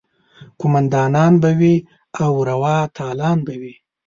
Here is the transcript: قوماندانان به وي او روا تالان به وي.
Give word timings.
قوماندانان 0.59 1.33
به 1.41 1.51
وي 1.59 1.75
او 2.23 2.31
روا 2.49 2.77
تالان 2.97 3.37
به 3.47 3.55
وي. 3.61 3.73